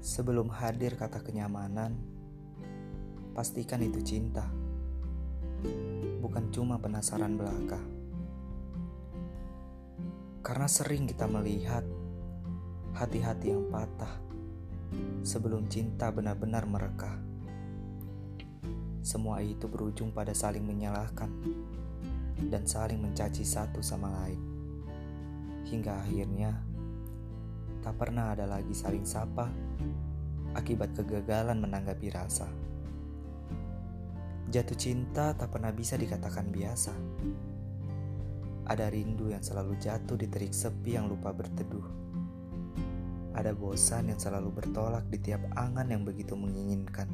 Sebelum 0.00 0.48
hadir 0.48 0.96
kata 0.96 1.20
kenyamanan, 1.20 1.92
pastikan 3.36 3.84
itu 3.84 4.00
cinta, 4.00 4.48
bukan 6.24 6.48
cuma 6.48 6.80
penasaran 6.80 7.36
belaka. 7.36 7.76
Karena 10.40 10.64
sering 10.72 11.04
kita 11.04 11.28
melihat 11.28 11.84
hati-hati 12.96 13.52
yang 13.52 13.68
patah 13.68 14.08
sebelum 15.20 15.68
cinta 15.68 16.08
benar-benar 16.08 16.64
mereka. 16.64 17.20
Semua 19.04 19.44
itu 19.44 19.68
berujung 19.68 20.16
pada 20.16 20.32
saling 20.32 20.64
menyalahkan 20.64 21.28
dan 22.48 22.64
saling 22.64 23.04
mencaci 23.04 23.44
satu 23.44 23.84
sama 23.84 24.08
lain. 24.24 24.40
Hingga 25.68 26.08
akhirnya 26.08 26.56
tak 27.80 27.96
pernah 27.96 28.36
ada 28.36 28.44
lagi 28.44 28.76
saling 28.76 29.08
sapa 29.08 29.48
akibat 30.52 30.92
kegagalan 30.92 31.58
menanggapi 31.64 32.12
rasa. 32.12 32.48
Jatuh 34.50 34.76
cinta 34.76 35.32
tak 35.32 35.48
pernah 35.54 35.70
bisa 35.70 35.94
dikatakan 35.94 36.50
biasa. 36.50 36.92
Ada 38.66 38.90
rindu 38.90 39.30
yang 39.30 39.42
selalu 39.42 39.78
jatuh 39.78 40.18
di 40.18 40.26
terik 40.26 40.52
sepi 40.52 40.98
yang 40.98 41.08
lupa 41.08 41.30
berteduh. 41.30 41.86
Ada 43.30 43.54
bosan 43.54 44.10
yang 44.10 44.18
selalu 44.18 44.50
bertolak 44.50 45.06
di 45.06 45.22
tiap 45.22 45.40
angan 45.54 45.88
yang 45.88 46.02
begitu 46.02 46.34
menginginkan. 46.34 47.06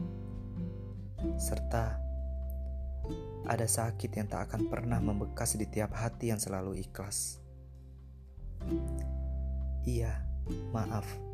Serta 1.37 2.01
ada 3.47 3.63
sakit 3.63 4.11
yang 4.11 4.27
tak 4.27 4.51
akan 4.51 4.67
pernah 4.67 4.99
membekas 4.99 5.55
di 5.55 5.71
tiap 5.71 5.95
hati 5.95 6.35
yang 6.35 6.43
selalu 6.43 6.83
ikhlas. 6.83 7.39
Iya, 9.87 10.26
maaf 10.75 11.27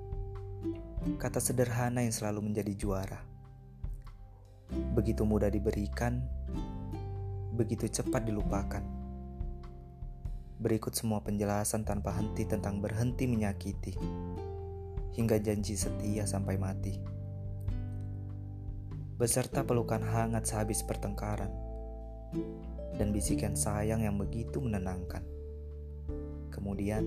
kata 1.18 1.42
sederhana 1.42 2.06
yang 2.06 2.14
selalu 2.14 2.50
menjadi 2.50 2.72
juara. 2.78 3.20
Begitu 4.94 5.26
mudah 5.26 5.50
diberikan, 5.50 6.22
begitu 7.58 7.90
cepat 7.90 8.22
dilupakan. 8.24 8.84
Berikut 10.62 10.94
semua 10.94 11.18
penjelasan 11.26 11.82
tanpa 11.82 12.14
henti 12.14 12.46
tentang 12.46 12.78
berhenti 12.78 13.26
menyakiti, 13.26 13.98
hingga 15.18 15.42
janji 15.42 15.74
setia 15.74 16.22
sampai 16.22 16.54
mati. 16.54 16.94
Beserta 19.18 19.66
pelukan 19.66 20.06
hangat 20.06 20.46
sehabis 20.46 20.86
pertengkaran, 20.86 21.50
dan 22.94 23.10
bisikan 23.10 23.58
sayang 23.58 24.06
yang 24.06 24.14
begitu 24.16 24.62
menenangkan. 24.62 25.26
Kemudian, 26.54 27.04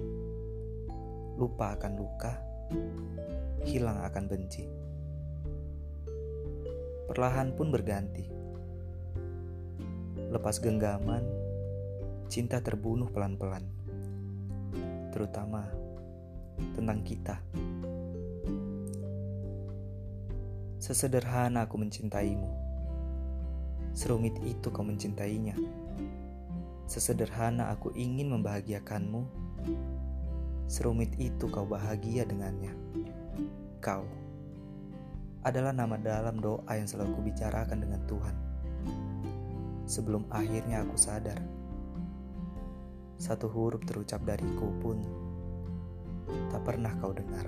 lupa 1.36 1.76
akan 1.76 1.94
luka 2.00 2.34
hilang 3.66 4.02
akan 4.06 4.24
benci. 4.30 4.64
Perlahan 7.06 7.54
pun 7.54 7.70
berganti. 7.70 8.26
Lepas 10.30 10.62
genggaman, 10.62 11.22
cinta 12.30 12.62
terbunuh 12.62 13.10
pelan-pelan. 13.10 13.66
Terutama 15.14 15.70
tentang 16.78 17.00
kita. 17.06 17.38
Sesederhana 20.82 21.66
aku 21.66 21.82
mencintaimu. 21.82 22.50
Serumit 23.96 24.38
itu 24.46 24.70
kau 24.70 24.86
mencintainya. 24.86 25.58
Sesederhana 26.86 27.74
aku 27.74 27.90
ingin 27.98 28.30
membahagiakanmu. 28.30 29.24
Serumit 30.76 31.16
itu 31.16 31.48
kau 31.48 31.64
bahagia 31.64 32.28
dengannya. 32.28 32.76
Kau 33.80 34.04
adalah 35.48 35.72
nama 35.72 35.96
dalam 35.96 36.36
doa 36.44 36.68
yang 36.68 36.84
selalu 36.84 37.16
kubicarakan 37.16 37.80
dengan 37.80 38.04
Tuhan. 38.04 38.36
Sebelum 39.88 40.28
akhirnya 40.28 40.84
aku 40.84 41.00
sadar, 41.00 41.40
satu 43.16 43.48
huruf 43.48 43.88
terucap 43.88 44.20
dariku 44.28 44.68
pun 44.84 45.00
tak 46.52 46.68
pernah 46.68 46.92
kau 47.00 47.16
dengar. 47.16 47.48